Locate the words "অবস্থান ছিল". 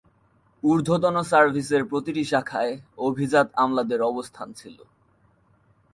4.01-4.77